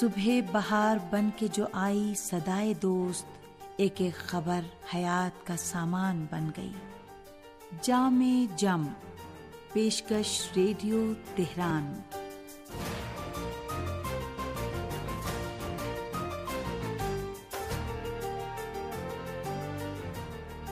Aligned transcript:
صبح 0.00 0.28
بہار 0.52 0.96
بن 1.10 1.28
کے 1.36 1.46
جو 1.52 1.66
آئی 1.72 2.14
سدائے 2.16 2.74
دوست، 2.74 3.26
ایک 3.76 3.94
ایک 3.96 4.14
خبر 4.14 4.60
حیات 4.94 5.46
کا 5.46 5.56
سامان 5.56 6.26
بن 6.30 6.50
گئی۔ 6.56 6.72
جام 7.82 8.46
جم، 8.56 8.86
پیشکش 9.72 10.48
ریڈیو 10.56 11.12
تہران۔ 11.34 12.00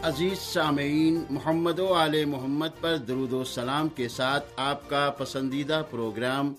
عزیز 0.02 0.38
سامعین، 0.38 1.24
محمد 1.30 1.78
و 1.78 1.94
آل 1.94 2.24
محمد 2.24 2.80
پر 2.80 2.96
درود 2.96 3.32
و 3.32 3.44
سلام 3.44 3.88
کے 3.88 4.08
ساتھ 4.08 4.44
آپ 4.56 4.90
کا 4.90 5.10
پسندیدہ 5.18 5.82
پروگرام 5.90 6.54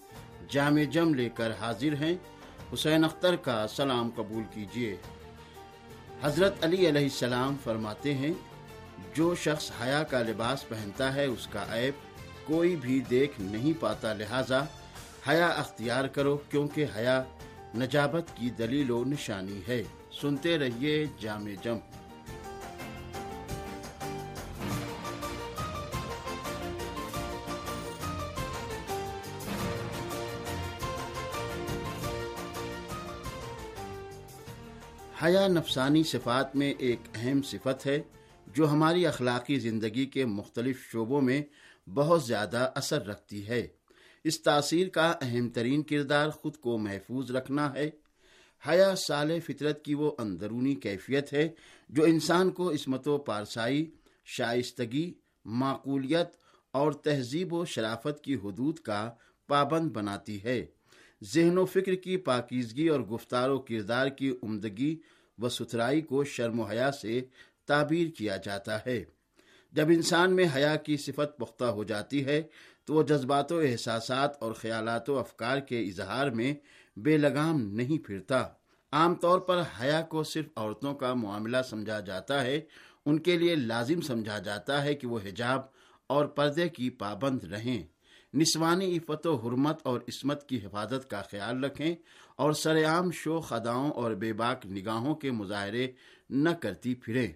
جامع 0.49 0.83
جم 0.83 1.13
لے 1.13 1.29
کر 1.29 1.51
حاضر 1.61 1.93
ہیں۔ 2.03 2.15
حسین 2.75 3.03
اختر 3.03 3.35
کا 3.35 3.67
سلام 3.67 4.09
قبول 4.15 4.43
کیجیے 4.53 4.95
حضرت 6.21 6.65
علی 6.65 6.89
علیہ 6.89 7.03
السلام 7.03 7.55
فرماتے 7.63 8.13
ہیں، 8.13 8.33
جو 9.13 9.35
شخص 9.35 9.71
حیا 9.81 10.03
کا 10.03 10.21
لباس 10.21 10.67
پہنتا 10.67 11.15
ہے، 11.15 11.25
اس 11.25 11.47
کا 11.47 11.65
عیب 11.69 11.93
کوئی 12.47 12.75
بھی 12.75 12.99
دیکھ 12.99 13.41
نہیں 13.41 13.81
پاتا۔ 13.81 14.13
لہذا 14.13 14.63
حیا 15.29 15.47
اختیار 15.47 16.05
کرو، 16.05 16.37
کیونکہ 16.49 16.85
حیا 16.97 17.23
نجابت 17.75 18.23
کی 18.35 18.49
دلیل 18.49 18.91
و 18.91 19.03
نشانی 19.05 19.61
ہے۔ 19.67 19.83
سنتے 20.21 20.57
رہیے 20.57 21.05
جامع 21.19 21.53
جم۔ 21.63 21.77
حیا 35.25 35.47
نفسانی 35.47 36.03
صفات 36.03 36.55
میں 36.55 36.73
ایک 36.77 36.99
اہم 37.15 37.41
صفت 37.41 37.85
ہے 37.85 38.01
جو 38.47 38.69
ہماری 38.69 39.07
اخلاقی 39.07 39.59
زندگی 39.59 40.05
کے 40.05 40.25
مختلف 40.25 40.91
شعبوں 40.91 41.21
میں 41.21 41.41
بہت 41.89 42.23
زیادہ 42.23 42.71
اثر 42.75 43.05
رکھتی 43.05 43.47
ہے۔ 43.47 43.67
اس 44.23 44.43
تاثیر 44.43 44.87
کا 44.87 45.13
اہم 45.21 45.49
ترین 45.49 45.83
کردار 45.83 46.29
خود 46.29 46.55
کو 46.55 46.77
محفوظ 46.77 47.31
رکھنا 47.31 47.73
ہے۔ 47.73 47.89
حیا 48.67 48.95
سال 48.95 49.39
فطرت 49.39 49.85
کی 49.85 49.93
وہ 49.93 50.11
اندرونی 50.17 50.75
کیفیت 50.75 51.33
ہے 51.33 51.49
جو 51.89 52.03
انسان 52.03 52.51
کو 52.51 52.71
عصمت 52.71 53.07
و 53.07 53.17
پارسائی، 53.17 53.91
شائستگی، 54.25 55.13
معقولیت 55.45 56.29
اور 56.71 56.91
تہذیب 56.91 57.53
و 57.53 57.65
شرافت 57.65 58.23
کی 58.23 58.35
حدود 58.35 58.79
کا 58.79 59.11
پابند 59.47 59.91
بناتی 59.91 60.43
ہے۔ 60.43 60.65
ذہن 61.23 61.57
و 61.57 61.65
فکر 61.65 61.95
کی 61.95 62.17
پاکیزگی 62.17 62.87
اور 62.87 62.99
گفتار 62.99 63.49
و 63.49 63.59
کردار 63.59 64.07
کی 64.07 64.33
عمدگی 64.43 64.95
و 65.37 65.49
ستھرائی 65.49 66.01
کو 66.01 66.23
شرم 66.23 66.59
و 66.59 66.63
حیا 66.63 66.91
سے 66.91 67.21
تعبیر 67.65 68.09
کیا 68.09 68.37
جاتا 68.37 68.77
ہے۔ 68.85 69.03
جب 69.71 69.87
انسان 69.87 70.35
میں 70.35 70.45
حیا 70.55 70.75
کی 70.75 70.97
صفت 70.97 71.37
پختہ 71.37 71.63
ہو 71.63 71.83
جاتی 71.83 72.25
ہے، 72.25 72.41
تو 72.85 72.93
وہ 72.93 73.03
جذبات 73.03 73.51
و 73.51 73.59
احساسات 73.59 74.43
اور 74.43 74.51
خیالات 74.51 75.09
و 75.09 75.19
افکار 75.19 75.59
کے 75.59 75.81
اظہار 75.81 76.29
میں 76.29 76.53
بے 76.97 77.17
لگام 77.17 77.61
نہیں 77.61 78.05
پھرتا۔ 78.05 78.47
عام 78.91 79.15
طور 79.15 79.39
پر 79.39 79.63
حیا 79.81 80.01
کو 80.01 80.23
صرف 80.23 80.45
عورتوں 80.55 80.95
کا 80.95 81.13
معاملہ 81.13 81.57
سمجھا 81.69 81.99
جاتا 81.99 82.43
ہے، 82.43 82.61
ان 83.05 83.19
کے 83.19 83.37
لیے 83.37 83.55
لازم 83.55 84.01
سمجھا 84.01 84.39
جاتا 84.39 84.83
ہے 84.83 84.95
کہ 84.95 85.07
وہ 85.07 85.19
حجاب 85.25 85.61
اور 86.07 86.25
پردے 86.25 86.69
کی 86.69 86.89
پابند 86.89 87.43
رہیں۔ 87.43 87.83
نسوانی 88.35 88.97
عفت 88.97 89.27
و 89.27 89.35
حرمت 89.35 89.79
اور 89.83 89.99
عصمت 90.07 90.49
کی 90.49 90.65
حفاظت 90.65 91.09
کا 91.09 91.21
خیال 91.31 91.63
رکھیں 91.63 91.95
اور 92.35 92.51
سر 92.51 92.85
عام 92.85 93.11
شو 93.11 93.39
خداؤں 93.39 93.91
اور 93.91 94.11
بے 94.11 94.33
باک 94.33 94.65
نگاہوں 94.65 95.15
کے 95.15 95.31
مظاہرے 95.31 95.87
نہ 96.29 96.49
کرتی 96.49 96.95
پھریں۔ 96.95 97.27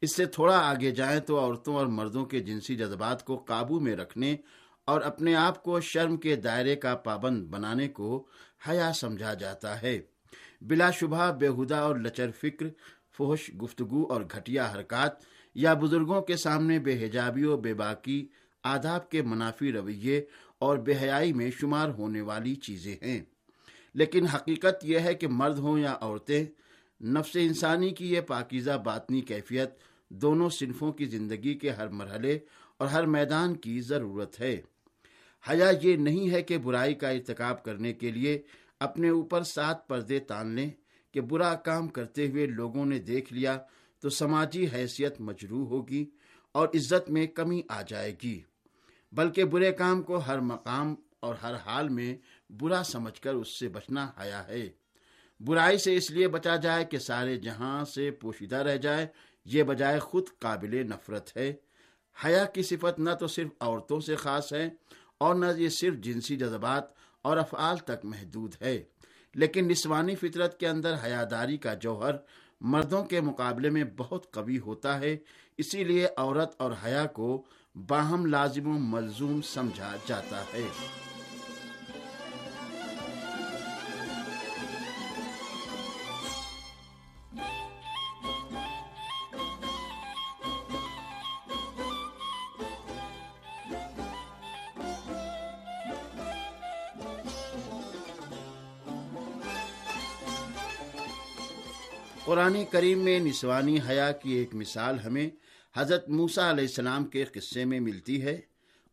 اس 0.00 0.16
سے 0.16 0.26
تھوڑا 0.26 0.58
آگے 0.58 0.90
جائیں 0.90 1.20
تو 1.20 1.40
عورتوں 1.40 1.74
اور 1.74 1.86
مردوں 1.86 2.24
کے 2.24 2.40
جنسی 2.40 2.76
جذبات 2.76 3.24
کو 3.24 3.36
قابو 3.36 3.80
میں 3.80 3.96
رکھنے 3.96 4.36
اور 4.84 5.00
اپنے 5.00 5.34
آپ 5.34 5.62
کو 5.62 5.80
شرم 5.80 6.16
کے 6.16 6.36
دائرے 6.36 6.76
کا 6.76 6.96
پابند 6.96 7.46
بنانے 7.46 7.88
کو 7.88 8.26
حیا 8.68 8.92
سمجھا 8.92 9.34
جاتا 9.34 9.82
ہے۔ 9.82 10.00
بلا 10.60 10.90
شبہ 10.90 11.32
بےحدہ 11.32 11.74
اور 11.74 11.96
لچر 11.96 12.30
فکر 12.30 12.66
فوش 13.16 13.50
گفتگو 13.62 14.06
اور 14.12 14.20
گھٹیا 14.20 14.72
حرکات 14.74 15.12
یا 15.54 15.74
بزرگوں 15.74 16.22
کے 16.22 16.36
سامنے 16.36 16.78
بے 16.78 17.06
حجابی 17.06 17.44
و 17.44 17.56
بے 17.56 17.74
باکی 17.74 18.28
آداب 18.64 19.10
کے 19.10 19.22
منافی 19.22 19.72
رویے 19.72 20.24
اور 20.58 20.76
بے 20.76 20.92
حیائی 21.02 21.32
میں 21.32 21.50
شمار 21.50 21.88
ہونے 21.88 22.20
والی 22.20 22.54
چیزیں 22.54 22.96
ہیں۔ 23.02 23.20
لیکن 23.94 24.26
حقیقت 24.26 24.84
یہ 24.84 24.98
ہے 24.98 25.14
کہ 25.14 25.28
مرد 25.28 25.58
ہوں 25.58 25.78
یا 25.78 25.96
عورتیں، 26.00 26.44
نفس 27.00 27.36
انسانی 27.40 27.90
کی 27.90 28.12
یہ 28.12 28.20
پاکیزہ 28.20 28.82
باطنی 28.84 29.20
کیفیت 29.20 29.70
دونوں 30.08 30.48
صنفوں 30.48 30.92
کی 30.92 31.04
زندگی 31.04 31.54
کے 31.54 31.70
ہر 31.70 31.88
مرحلے 31.88 32.38
اور 32.78 32.88
ہر 32.88 33.06
میدان 33.06 33.56
کی 33.56 33.80
ضرورت 33.80 34.40
ہے۔ 34.40 34.60
حیا 35.50 35.70
یہ 35.82 35.96
نہیں 35.96 36.30
ہے 36.30 36.42
کہ 36.42 36.58
برائی 36.58 36.94
کا 36.94 37.08
ارتکاب 37.08 37.64
کرنے 37.64 37.92
کے 37.92 38.10
لیے 38.10 38.42
اپنے 38.80 39.08
اوپر 39.08 39.42
سات 39.42 39.88
پردے 39.88 40.18
تان 40.18 40.54
لیں 40.54 40.70
کہ 41.14 41.20
برا 41.20 41.54
کام 41.54 41.88
کرتے 41.88 42.28
ہوئے 42.28 42.46
لوگوں 42.46 42.86
نے 42.86 42.98
دیکھ 42.98 43.32
لیا 43.32 43.58
تو 44.00 44.10
سماجی 44.10 44.66
حیثیت 44.72 45.20
مجروح 45.20 45.68
ہوگی 45.68 46.10
اور 46.52 46.68
عزت 46.68 47.10
میں 47.10 47.26
کمی 47.26 47.62
آ 47.68 47.82
جائے 47.82 48.16
گی۔ 48.22 48.42
بلکہ 49.12 49.44
برے 49.44 49.72
کام 49.72 50.02
کو 50.02 50.16
ہر 50.16 50.40
مقام 50.40 50.94
اور 51.20 51.34
ہر 51.34 51.54
حال 51.54 51.88
میں 51.88 52.16
برا 52.52 52.82
سمجھ 52.84 53.20
کر 53.20 53.34
اس 53.34 53.58
سے 53.58 53.68
بچنا 53.68 54.10
حیا 54.20 54.48
ہے۔ 54.48 54.68
برائی 55.40 55.78
سے 55.78 55.96
اس 55.96 56.10
لیے 56.10 56.28
بچا 56.28 56.56
جائے 56.56 56.84
کہ 56.84 56.98
سارے 56.98 57.36
جہاں 57.36 57.84
سے 57.84 58.10
پوشیدہ 58.10 58.56
رہ 58.56 58.76
جائے، 58.76 59.06
یہ 59.44 59.62
بجائے 59.62 59.98
خود 59.98 60.24
قابل 60.38 60.86
نفرت 60.86 61.36
ہے۔ 61.36 61.54
حیا 62.24 62.44
کی 62.44 62.62
صفت 62.62 62.98
نہ 62.98 63.10
تو 63.20 63.26
صرف 63.26 63.48
عورتوں 63.60 64.00
سے 64.00 64.16
خاص 64.16 64.52
ہے 64.52 64.68
اور 65.18 65.34
نہ 65.34 65.46
یہ 65.56 65.68
صرف 65.68 65.94
جنسی 65.94 66.36
جذبات 66.36 66.84
اور 67.22 67.36
افعال 67.36 67.76
تک 67.76 68.04
محدود 68.04 68.54
ہے۔ 68.62 68.82
لیکن 69.34 69.68
نسوانی 69.68 70.14
فطرت 70.14 70.60
کے 70.60 70.68
اندر 70.68 70.94
حیاداری 71.04 71.56
کا 71.56 71.74
جوہر 71.74 72.14
مردوں 72.60 73.04
کے 73.04 73.20
مقابلے 73.20 73.70
میں 73.70 73.84
بہت 73.96 74.30
قوی 74.30 74.58
ہوتا 74.58 75.00
ہے، 75.00 75.16
اسی 75.58 75.84
لیے 75.84 76.06
عورت 76.16 76.54
اور 76.58 76.72
حیا 76.84 77.06
کو 77.06 77.44
باہم 77.76 78.26
لازم 78.26 78.66
و 78.66 78.78
ملزوم 78.78 79.42
سمجھا 79.42 79.96
جاتا 80.06 80.42
ہے۔ 80.54 80.68
قرآن 102.24 102.64
کریم 102.70 102.98
میں 102.98 103.20
نسوانی 103.20 103.78
حیا 103.88 104.12
کی 104.12 104.32
ایک 104.32 104.54
مثال 104.54 104.98
ہمیں 105.06 105.30
حضرت 105.76 106.08
موسا 106.08 106.50
علیہ 106.50 106.64
السلام 106.64 107.04
کے 107.04 107.24
قصے 107.24 107.64
میں 107.64 107.80
ملتی 107.80 108.22
ہے۔ 108.22 108.40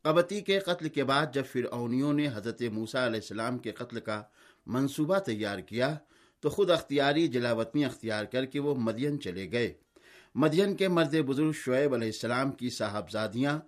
قبطی 0.02 0.42
کے 0.42 0.60
قتل 0.60 0.90
کے 0.90 1.04
بعد 1.04 1.26
جب 1.34 1.44
فرعونیوں 1.52 2.14
نے 2.14 2.28
حضرت 2.34 2.62
موسا 2.62 3.06
علیہ 3.06 3.20
السلام 3.20 3.58
کے 3.58 3.72
قتل 3.72 4.00
کا 4.00 4.24
منصوبہ 4.66 5.20
تیار 5.20 5.60
کیا، 5.60 5.96
تو 6.40 6.50
خود 6.50 6.70
اختیاری 6.70 7.28
جلاوطنی 7.28 7.86
اختیار 7.86 8.26
کر 8.26 8.46
کے 8.46 8.60
وہ 8.60 8.76
مدین 8.76 9.22
چلے 9.22 9.52
گئے۔ 9.52 9.74
مدین 10.36 10.76
کے 10.76 10.88
مرد 10.88 11.16
بزرگ 11.16 11.52
شعیب 11.52 11.94
علیہ 11.94 12.08
السلام 12.08 12.52
کی 12.52 12.70
صاحبزادیاں 12.70 13.60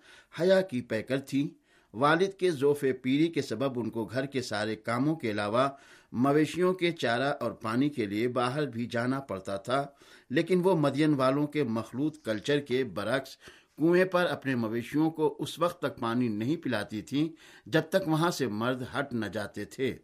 حیا 0.42 0.62
کی 0.62 0.82
پیکر 0.82 1.20
تھیں۔ 1.20 1.65
والد 1.96 2.34
کے 2.40 2.52
ذوف 2.52 2.84
پیری 3.02 3.28
کے 3.28 3.42
سبب 3.42 3.80
ان 3.80 3.90
کو 3.90 4.06
گھر 4.06 4.26
کے 4.26 4.42
سارے 4.42 4.76
کاموں 4.76 5.16
کے 5.16 5.32
علاوہ 5.32 5.68
مویشیوں 6.12 6.74
کے 6.74 6.92
چارہ 6.92 7.34
اور 7.40 7.52
پانی 7.62 7.90
کے 7.90 8.06
لیے 8.06 8.28
باہر 8.28 8.66
بھی 8.66 8.86
جانا 8.86 9.20
پڑتا 9.20 9.56
تھا، 9.58 9.86
لیکن 10.30 10.62
وہ 10.64 10.76
مدین 10.76 11.14
والوں 11.14 11.48
کے 11.48 11.64
مخلوط 11.64 12.18
کلچر 12.26 12.60
کے 12.60 12.84
برعکس 12.84 13.38
کنویں 13.78 14.06
پر 14.06 14.26
اپنے 14.26 14.56
مویشیوں 14.56 15.10
کو 15.10 15.36
اس 15.40 15.58
وقت 15.60 15.80
تک 15.82 16.00
پانی 16.00 16.28
نہیں 16.28 16.58
پلاتی 16.64 17.02
تھیں 17.02 17.28
جب 17.66 17.90
تک 17.90 18.08
وہاں 18.08 18.32
سے 18.32 18.48
مرد 18.48 18.84
ہٹ 18.94 19.14
نہ 19.14 19.26
جاتے 19.26 19.66
تھے۔ 19.66 19.96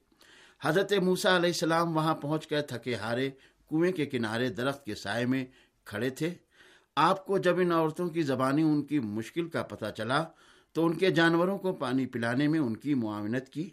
حضرت 0.61 0.93
موسا 0.93 1.35
علیہ 1.35 1.49
السلام 1.49 1.95
وہاں 1.95 2.15
پہنچ 2.15 2.47
کر 2.47 2.61
تھکے 2.61 2.95
ہارے 2.95 3.29
کنویں 3.69 3.91
کے 3.91 4.05
کنارے 4.05 4.49
درخت 4.49 4.85
کے 4.85 4.95
سائے 4.95 5.25
میں 5.25 5.45
کھڑے 5.87 6.09
تھے۔ 6.09 6.29
آپ 6.97 7.25
کو 7.25 7.37
جب 7.37 7.59
ان 7.59 7.71
عورتوں 7.71 8.07
کی 8.09 8.21
زبانی 8.21 8.61
ان 8.61 8.81
کی 8.85 8.99
مشکل 8.99 9.47
کا 9.49 9.63
پتہ 9.63 9.85
چلا 9.97 10.23
تو 10.73 10.85
ان 10.85 10.93
کے 10.93 11.11
جانوروں 11.11 11.57
کو 11.57 11.73
پانی 11.73 12.05
پلانے 12.05 12.47
میں 12.47 12.59
ان 12.59 12.77
کی 12.77 12.93
معاونت 12.93 13.49
کی۔ 13.49 13.69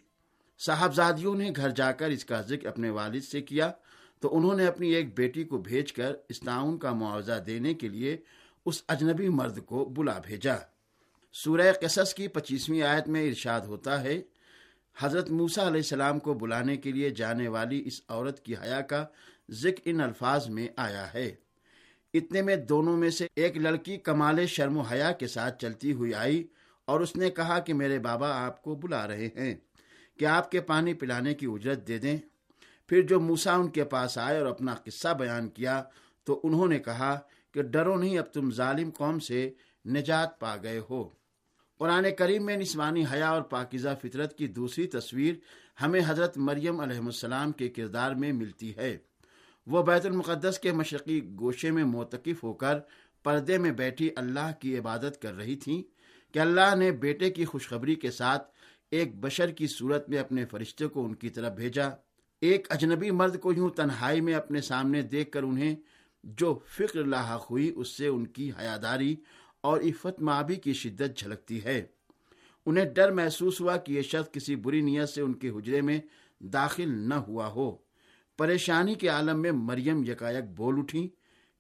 صاحبزادیوں 0.59 1.35
نے 1.35 1.51
گھر 1.57 1.71
جا 1.71 1.93
کر 1.93 2.11
اس 2.11 2.25
کا 2.25 2.41
ذکر 2.41 2.67
اپنے 2.67 2.91
والد 2.91 3.21
سے 3.21 3.43
کیا۔ 3.43 3.73
تو 4.21 4.37
انہوں 4.37 4.57
نے 4.57 4.67
اپنی 4.67 4.89
ایک 4.89 5.17
بیٹی 5.17 5.45
کو 5.45 5.59
بھیج 5.59 5.93
کر 5.93 6.13
اس 6.29 6.41
تعاون 6.41 6.79
کا 6.79 6.93
معاوضہ 6.93 7.41
دینے 7.47 7.75
کے 7.75 7.89
لیے 7.89 8.17
اس 8.67 8.83
اجنبی 8.89 9.29
مرد 9.29 9.65
کو 9.65 9.85
بلا 9.85 10.19
بھیجا۔ 10.27 10.55
سورہ 11.33 11.73
قصص 11.81 12.15
کی 12.15 12.29
پچیسویں 12.29 12.83
آیت 12.83 13.09
میں 13.09 13.29
ارشاد 13.29 13.61
ہوتا 13.61 14.03
ہے، 14.03 14.23
حضرت 14.99 15.31
موسا 15.31 15.63
علیہ 15.63 15.77
السلام 15.77 16.19
کو 16.19 16.35
بلانے 16.35 16.77
کے 16.77 16.93
لیے 16.93 17.11
جانے 17.11 17.49
والی 17.49 17.83
اس 17.87 18.01
عورت 18.09 18.45
کی 18.45 18.55
حیا 18.55 18.81
کا 18.81 19.05
ذکر 19.51 19.81
ان 19.85 20.01
الفاظ 20.01 20.49
میں 20.49 20.69
آیا 20.77 21.15
ہے۔ 21.15 21.35
اتنے 22.15 22.43
میں 22.43 22.57
دونوں 22.57 22.97
میں 22.97 23.11
سے 23.11 23.27
ایک 23.37 23.57
لڑکی 23.57 23.97
کمال 23.97 24.47
شرم 24.47 24.77
و 24.77 24.81
حیا 24.81 25.13
کے 25.13 25.27
ساتھ 25.27 25.63
چلتی 25.63 25.93
ہوئی 25.93 26.15
آئی۔ 26.15 26.45
اور 26.89 27.01
اس 27.01 27.17
نے 27.17 27.31
کہا 27.31 27.59
کہ 27.59 27.75
میرے 27.75 27.99
بابا 27.99 28.47
آپ 28.47 28.63
کو 28.63 28.75
بلا 28.75 29.07
رہے 29.07 29.27
ہیں 29.27 29.55
کہ 30.19 30.25
آپ 30.25 30.51
کے 30.51 30.61
پانی 30.61 30.95
پلانے 30.95 31.35
کی 31.35 31.47
اجرت 31.47 31.89
دے 31.89 31.99
دیں۔ 31.99 32.17
پھر 32.87 33.03
جو 33.03 33.21
موسا 33.21 33.55
ان 33.55 33.69
کے 33.69 33.85
پاس 33.85 34.19
آئے 34.19 34.39
اور 34.39 34.47
اپنا 34.47 34.75
قصہ 34.75 35.09
بیان 35.15 35.49
کیا 35.49 35.83
تو 36.25 36.41
انہوں 36.45 36.69
نے 36.69 36.79
کہا 36.79 37.21
کہ 37.55 37.63
ڈرو 37.63 37.97
نہیں، 37.97 38.19
اب 38.19 38.25
تم 38.25 38.51
ظالم 38.51 38.91
قوم 38.91 39.19
سے 39.19 39.53
نجات 39.87 40.41
پا 40.41 40.57
گئے 40.63 40.81
ہو۔ 40.91 41.09
قرآن 41.79 42.07
کریم 42.19 42.45
میں 42.45 42.57
نسوانی 42.57 43.05
حیا 43.13 43.29
اور 43.29 43.43
پاکیزہ 43.43 43.89
فطرت 44.03 44.39
کی 44.39 44.47
دوسری 44.47 44.87
تصویر 44.87 45.35
ہمیں 45.83 46.01
حضرت 46.07 46.39
مریم 46.39 46.81
علیہ 46.81 46.99
السلام 46.99 47.53
کے 47.53 47.69
کردار 47.69 48.13
میں 48.13 48.33
ملتی 48.33 48.77
ہے۔ 48.77 48.99
وہ 49.67 49.83
بیت 49.83 50.07
المقدس 50.07 50.59
کے 50.59 50.73
مشرقی 50.73 51.31
گوشے 51.41 51.71
میں 51.71 51.85
موتقف 51.85 52.45
ہو 52.45 52.53
کر 52.53 52.79
پردے 53.23 53.59
میں 53.59 53.71
بیٹھی 53.71 54.11
اللہ 54.17 54.51
کی 54.61 54.79
عبادت 54.79 55.23
کر 55.23 55.35
رہی 55.35 55.57
تھیں۔ 55.57 55.98
کہ 56.33 56.39
اللہ 56.39 56.75
نے 56.75 56.93
بیٹے 56.93 57.31
کی 57.31 57.45
خوشخبری 57.45 57.95
کے 57.95 58.11
ساتھ 58.11 58.49
ایک 58.91 59.21
بشر 59.21 59.51
کی 59.51 59.67
صورت 59.67 60.09
میں 60.09 60.19
اپنے 60.19 60.45
فرشتے 60.47 60.87
کو 60.87 61.05
ان 61.05 61.15
کی 61.15 61.31
طرف 61.31 61.53
بھیجا۔ 61.53 61.89
ایک 62.41 62.67
اجنبی 62.71 63.11
مرد 63.11 63.41
کو 63.41 63.53
یوں 63.53 63.69
تنہائی 63.69 64.21
میں 64.21 64.35
اپنے 64.35 64.61
سامنے 64.61 65.03
دیکھ 65.03 65.31
کر 65.31 65.43
انہیں 65.43 65.77
جو 66.25 66.59
فکر 66.69 67.05
لاحق 67.05 67.51
ہوئی، 67.51 67.73
اس 67.77 67.89
سے 67.89 68.07
ان 68.07 68.27
کی 68.27 68.51
حیاداری 68.61 69.17
اور 69.61 69.81
عفت 69.81 70.21
مابی 70.21 70.57
کی 70.57 70.73
شدت 70.73 71.19
جھلکتی 71.19 71.65
ہے۔ 71.65 71.87
انہیں 72.67 72.85
ڈر 72.85 73.13
محسوس 73.13 73.61
ہوا 73.61 73.77
کہ 73.77 73.93
یہ 73.93 74.03
شخص 74.03 74.33
کسی 74.33 74.57
بری 74.57 74.81
نیت 74.81 75.09
سے 75.09 75.21
ان 75.21 75.33
کے 75.33 75.49
حجرے 75.49 75.81
میں 75.81 76.01
داخل 76.41 77.09
نہ 77.09 77.15
ہوا 77.15 77.47
ہو۔ 77.47 77.77
پریشانی 78.39 78.95
کے 78.95 79.09
عالم 79.09 79.43
میں 79.43 79.53
مریم 79.53 80.05
یکایک 80.05 80.45
بول 80.57 80.79
اٹھی 80.79 81.09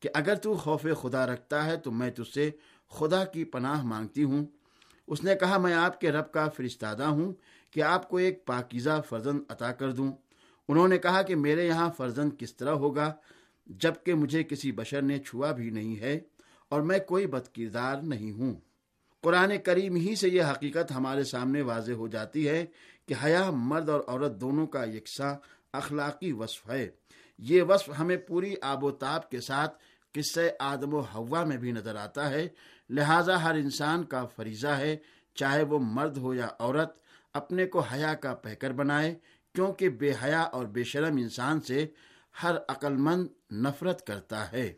کہ 0.00 0.08
اگر 0.14 0.34
تو 0.34 0.54
خوف 0.54 0.86
خدا 1.02 1.26
رکھتا 1.26 1.64
ہے، 1.66 1.76
تو 1.76 1.90
میں 1.90 2.10
تجھ 2.10 2.34
سے 2.34 2.50
خدا 2.88 3.24
کی 3.24 3.44
پناہ 3.44 3.82
مانگتی 3.82 4.24
ہوں۔ 4.24 4.46
اس 5.08 5.24
نے 5.24 5.34
کہا، 5.34 5.58
میں 5.58 5.74
آپ 5.74 6.00
کے 6.00 6.12
رب 6.12 6.32
کا 6.32 6.48
فرستادہ 6.48 7.02
ہوں 7.02 7.32
کہ 7.70 7.82
آپ 7.82 8.08
کو 8.08 8.16
ایک 8.16 8.46
پاکیزہ 8.46 9.00
فرزند 9.08 9.40
عطا 9.48 9.72
کر 9.72 9.92
دوں۔ 9.92 10.12
انہوں 10.68 10.88
نے 10.88 10.98
کہا 10.98 11.22
کہ 11.22 11.36
میرے 11.36 11.66
یہاں 11.66 11.90
فرزند 11.96 12.30
کس 12.38 12.56
طرح 12.56 12.70
ہوگا 12.70 13.14
جبکہ 13.66 14.14
مجھے 14.14 14.42
کسی 14.42 14.72
بشر 14.72 15.02
نے 15.02 15.18
چھوا 15.18 15.52
بھی 15.52 15.70
نہیں 15.70 16.00
ہے 16.00 16.20
اور 16.68 16.80
میں 16.80 16.98
کوئی 16.98 17.26
بد 17.26 17.54
کردار 17.54 17.96
نہیں 18.02 18.32
ہوں۔ 18.32 18.54
قرآن 19.20 19.52
کریم 19.64 19.96
ہی 19.96 20.14
سے 20.14 20.28
یہ 20.28 20.42
حقیقت 20.42 20.92
ہمارے 20.92 21.24
سامنے 21.24 21.62
واضح 21.62 21.92
ہو 21.92 22.08
جاتی 22.08 22.48
ہے 22.48 22.66
کہ 23.06 23.14
حیا، 23.24 23.50
مرد 23.50 23.88
اور 23.88 24.00
عورت 24.08 24.40
دونوں 24.40 24.66
کا 24.66 24.84
یکساں 24.84 25.34
اخلاقی 25.72 26.32
وصف 26.32 26.70
ہے۔ 26.70 26.88
یہ 27.38 27.62
وصف 27.62 27.90
ہمیں 27.98 28.16
پوری 28.16 28.54
آب 28.62 28.84
و 28.84 28.90
تاب 28.90 29.30
کے 29.30 29.40
ساتھ 29.40 29.78
قصے 30.12 30.50
آدم 30.58 30.94
و 30.94 31.00
ہوا 31.00 31.44
میں 31.44 31.56
بھی 31.56 31.72
نظر 31.72 31.96
آتا 31.96 32.30
ہے۔ 32.30 32.48
لہٰذا 32.90 33.42
ہر 33.42 33.54
انسان 33.54 34.04
کا 34.04 34.24
فریضہ 34.24 34.66
ہے 34.66 34.96
چاہے 35.34 35.62
وہ 35.62 35.78
مرد 35.78 36.16
ہو 36.16 36.34
یا 36.34 36.48
عورت، 36.58 36.98
اپنے 37.34 37.66
کو 37.66 37.80
حیا 37.80 38.14
کا 38.14 38.34
پہکر 38.34 38.72
بنائے، 38.72 39.14
کیونکہ 39.54 39.88
بے 39.88 40.12
حیا 40.24 40.40
اور 40.40 40.66
بے 40.66 40.84
شرم 40.84 41.16
انسان 41.16 41.60
سے 41.60 41.86
ہر 42.42 42.56
عقل 42.68 42.96
مند 42.96 43.28
نفرت 43.52 44.06
کرتا 44.06 44.52
ہے۔ 44.52 44.72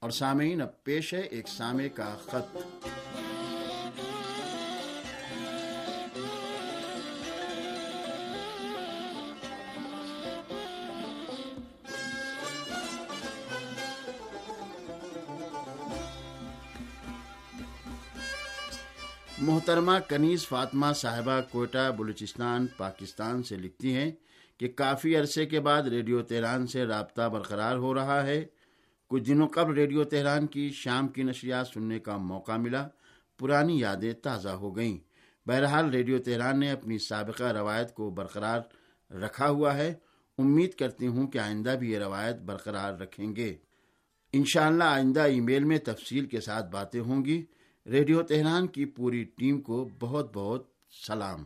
اور 0.00 0.10
سامعین، 0.10 0.62
اب 0.62 0.84
پیش 0.84 1.14
ہے 1.14 1.20
ایک 1.20 1.48
سامع 1.48 1.82
کا 1.94 2.16
خط۔ 2.22 2.56
محترمہ 19.40 19.92
کنیز 20.08 20.48
فاطمہ 20.48 20.92
صاحبہ 20.92 21.40
کوئٹہ، 21.52 21.92
بلوچستان، 21.98 22.66
پاکستان 22.76 23.42
سے 23.42 23.56
لکھتی 23.56 23.94
ہیں 23.94 24.12
کہ 24.58 24.68
کافی 24.68 25.16
عرصے 25.16 25.46
کے 25.46 25.60
بعد 25.60 25.82
ریڈیو 25.82 26.22
تہران 26.22 26.66
سے 26.66 26.84
رابطہ 26.84 27.28
برقرار 27.28 27.76
ہو 27.76 27.94
رہا 27.94 28.26
ہے۔ 28.26 28.44
کچھ 29.08 29.22
دنوں 29.22 29.48
قبل 29.48 29.74
ریڈیو 29.74 30.04
تہران 30.04 30.46
کی 30.46 30.70
شام 30.70 31.08
کی 31.08 31.22
نشریات 31.22 31.66
سننے 31.66 31.98
کا 31.98 32.16
موقع 32.16 32.52
ملا۔ 32.52 32.88
پرانی 33.38 33.80
یادیں 33.80 34.12
تازہ 34.12 34.48
ہو 34.48 34.76
گئیں۔ 34.76 34.98
بہرحال 35.46 35.90
ریڈیو 35.90 36.18
تہران 36.18 36.60
نے 36.60 36.70
اپنی 36.70 36.98
سابقہ 36.98 37.44
روایت 37.44 37.94
کو 37.94 38.10
برقرار 38.10 38.60
رکھا 39.12 39.48
ہوا 39.50 39.76
ہے۔ 39.76 39.94
امید 40.38 40.74
کرتی 40.74 41.06
ہوں 41.06 41.26
کہ 41.26 41.38
آئندہ 41.38 41.70
بھی 41.70 41.92
یہ 41.92 41.98
روایت 41.98 42.36
برقرار 42.36 42.92
رکھیں 42.92 43.36
گے۔ 43.36 43.56
انشاءاللہ 44.32 44.84
آئندہ 44.84 45.20
ای 45.20 45.40
میل 45.40 45.64
میں 45.64 45.78
تفصیل 45.78 46.26
کے 46.26 46.40
ساتھ 46.40 46.70
باتیں 46.70 47.00
ہوں 47.00 47.24
گی۔ 47.24 47.44
ریڈیو 47.90 48.22
تہران 48.22 48.66
کی 48.66 48.84
پوری 48.84 49.24
ٹیم 49.24 49.60
کو 49.60 49.88
بہت 50.00 50.30
بہت 50.34 50.66
سلام۔ 51.06 51.44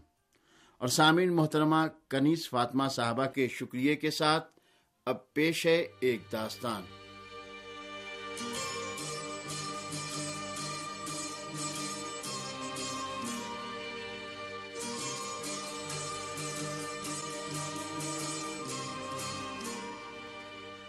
اور 0.79 0.89
سامعین 0.89 1.33
محترمہ 1.33 1.77
کنیس 2.09 2.50
فاطمہ 2.50 2.89
صاحبہ 2.89 3.27
کے 3.27 3.49
شکریہ 3.49 3.94
کے 3.94 4.11
ساتھ 4.11 4.61
اب 5.06 5.35
پیش 5.35 5.67
ہے 5.67 5.87
ایک 6.00 6.21
داستان۔ 6.33 6.83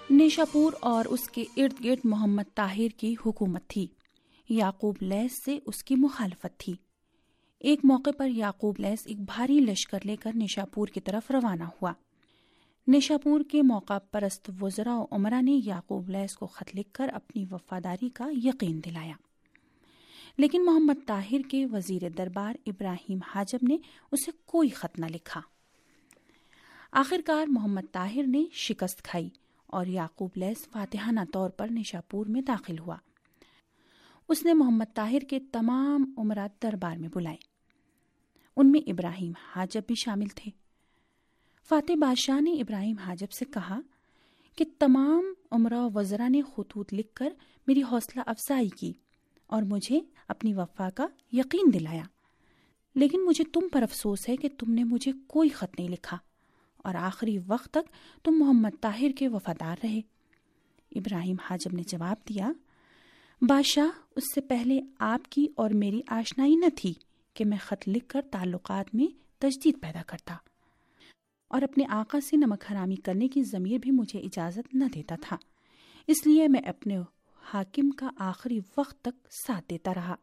نیشاپور 0.09 0.73
اور 0.79 1.05
اس 1.05 1.29
کے 1.29 1.43
ارد 1.57 1.85
گرد 1.85 1.99
محمد 2.03 2.55
طاہر 2.55 2.99
کی 2.99 3.15
حکومت 3.25 3.67
تھی۔ 3.67 3.87
یعقوب 4.53 4.95
لیس 5.01 5.43
سے 5.43 5.59
اس 5.65 5.83
کی 5.83 5.95
مخالفت 5.95 6.59
تھی۔ 6.59 6.73
ایک 7.59 7.79
موقع 7.83 8.09
پر 8.17 8.29
یعقوب 8.29 8.75
لیس 8.79 8.99
ایک 9.05 9.19
بھاری 9.19 9.59
لشکر 9.59 9.99
لے 10.03 10.15
کر 10.15 10.31
نشاپور 10.35 10.87
کی 10.87 10.99
طرف 10.99 11.31
روانہ 11.31 11.63
ہوا۔ 11.63 11.93
نشاپور 12.87 13.41
کے 13.51 13.61
موقع 13.61 13.97
پرست 14.11 14.51
وزراء 14.61 14.97
و 14.97 15.05
عمرہ 15.11 15.41
نے 15.41 15.59
یعقوب 15.65 16.09
لیس 16.09 16.35
کو 16.35 16.47
خط 16.47 16.75
لکھ 16.75 16.93
کر 16.93 17.09
اپنی 17.13 17.45
وفاداری 17.51 18.09
کا 18.09 18.27
یقین 18.43 18.83
دلایا۔ 18.85 19.13
لیکن 20.37 20.65
محمد 20.65 21.07
طاہر 21.07 21.49
کے 21.49 21.65
وزیر 21.65 22.09
دربار 22.17 22.53
ابراہیم 22.65 23.19
حاجب 23.35 23.59
نے 23.61 23.77
اسے 24.11 24.31
کوئی 24.45 24.69
خط 24.69 24.99
نہ 24.99 25.05
لکھا۔ 25.05 25.41
آخرکار 26.91 27.45
محمد 27.47 27.91
طاہر 27.91 28.23
نے 28.27 28.43
شکست 28.51 29.03
کھائی 29.03 29.29
اور 29.65 29.85
یعقوب 29.85 30.29
لیس 30.35 30.67
فاتحانہ 30.71 31.19
طور 31.33 31.49
پر 31.49 31.67
نشاپور 31.71 32.25
میں 32.25 32.41
داخل 32.41 32.79
ہوا۔ 32.79 32.97
اس 34.29 34.45
نے 34.45 34.53
محمد 34.53 34.95
طاہر 34.95 35.19
کے 35.19 35.39
تمام 35.39 36.13
عمرات 36.17 36.63
دربار 36.63 36.97
میں 36.97 37.09
بلائے۔ 37.13 37.37
ان 38.57 38.71
میں 38.71 38.89
ابراہیم 38.89 39.33
حاجب 39.55 39.81
بھی 39.87 39.95
شامل 39.95 40.27
تھے۔ 40.27 40.51
فاتح 41.69 41.93
بادشاہ 41.93 42.41
نے 42.41 42.51
ابراہیم 42.51 42.97
حاجب 42.97 43.31
سے 43.31 43.45
کہا 43.45 43.79
کہ 44.55 44.65
تمام 44.79 45.33
عمرہ 45.51 45.87
وزرا 45.95 46.27
نے 46.27 46.41
خطوط 46.41 46.93
لکھ 46.93 47.13
کر 47.13 47.33
میری 47.67 47.83
حوصلہ 47.83 48.21
افزائی 48.25 48.69
کی 48.69 48.93
اور 49.47 49.63
مجھے 49.63 49.99
اپنی 50.27 50.53
وفا 50.53 50.89
کا 50.89 51.07
یقین 51.31 51.73
دلایا۔ 51.73 52.03
لیکن 52.95 53.25
مجھے 53.25 53.43
تم 53.43 53.69
پر 53.71 53.83
افسوس 53.83 54.29
ہے 54.29 54.35
کہ 54.35 54.49
تم 54.57 54.73
نے 54.73 54.83
مجھے 54.83 55.11
کوئی 55.27 55.49
خط 55.49 55.79
نہیں 55.79 55.89
لکھا 55.89 56.17
اور 56.77 56.95
آخری 56.95 57.37
وقت 57.47 57.71
تک 57.71 57.91
تم 58.23 58.31
محمد 58.31 58.69
طاہر 58.81 59.11
کے 59.17 59.27
وفادار 59.27 59.75
رہے۔ 59.83 60.01
ابراہیم 60.95 61.35
حاجب 61.49 61.73
نے 61.73 61.83
جواب 61.83 62.29
دیا 62.29 62.51
بادشاہ، 63.47 63.99
اس 64.15 64.23
سے 64.35 64.41
پہلے 64.41 64.81
آپ 64.99 65.31
کی 65.31 65.47
اور 65.55 65.69
میری 65.69 66.01
آشنائی 66.07 66.55
نہ 66.55 66.65
تھی 66.75 66.93
کہ 67.33 67.45
میں 67.45 67.57
خط 67.61 67.83
لکھ 67.87 68.07
کر 68.07 68.21
تعلقات 68.31 68.95
میں 68.95 69.07
تجدید 69.39 69.81
پیدا 69.81 70.01
کرتا 70.07 70.35
اور 71.47 71.61
اپنے 71.61 71.83
آقا 71.89 72.19
سے 72.19 72.37
نمک 72.37 72.63
حرامی 72.71 72.95
کرنے 72.95 73.27
کی 73.27 73.41
ضمیر 73.43 73.77
بھی 73.77 73.91
مجھے 73.91 74.19
اجازت 74.19 74.75
نہ 74.75 74.83
دیتا 74.95 75.15
تھا۔ 75.21 75.37
اس 76.07 76.27
لیے 76.27 76.47
میں 76.47 76.61
اپنے 76.61 76.97
حاکم 77.41 77.91
کا 77.91 78.09
آخری 78.17 78.59
وقت 78.77 79.01
تک 79.01 79.27
ساتھ 79.47 79.65
دیتا 79.69 79.93
رہا۔ 79.93 80.15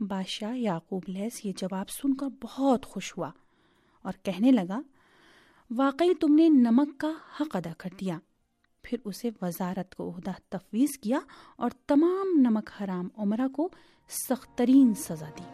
بادشاہ 0.00 0.58
یعقوب 0.58 1.02
لیس 1.06 1.44
یہ 1.44 1.52
جواب 1.56 1.90
سن 1.90 2.14
کر 2.14 2.26
بہت 2.42 2.86
خوش 2.86 3.18
ہوا 3.18 3.30
اور 4.02 4.12
کہنے 4.22 4.52
لگا، 4.52 4.80
واقعی 5.70 6.14
تم 6.14 6.34
نے 6.34 6.48
نمک 6.48 7.00
کا 7.00 7.12
حق 7.40 7.56
ادا 7.56 7.72
کر 7.78 7.90
دیا۔ 8.00 8.18
پھر 8.84 8.98
اسے 9.04 9.30
وزارت 9.42 9.94
کو 9.94 10.10
عہدہ 10.10 10.30
تفویض 10.48 10.98
کیا 10.98 11.18
اور 11.56 11.70
تمام 11.86 12.40
نمک 12.40 12.70
حرام 12.80 13.08
عمرہ 13.16 13.48
کو 13.48 13.68
سخت 14.08 14.58
ترین 14.58 14.94
سزا 14.94 15.28
دی۔ 15.38 15.44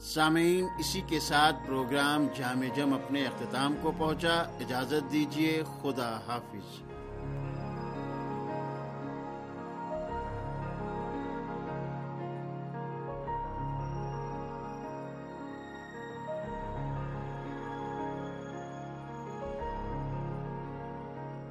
سامعین، 0.00 0.64
اسی 0.78 1.00
کے 1.06 1.20
ساتھ 1.20 1.56
پروگرام 1.66 2.26
جامع 2.36 2.66
جم 2.76 2.94
اپنے 2.94 3.26
اختتام 3.26 3.74
کو 3.82 3.92
پہنچا۔ 3.98 4.38
اجازت 4.38 5.12
دیجیے 5.12 5.62
خدا 5.82 6.20
حافظ۔ 6.26 6.89